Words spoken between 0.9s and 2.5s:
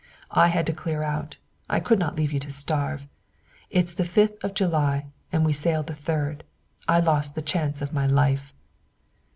out. I could not leave you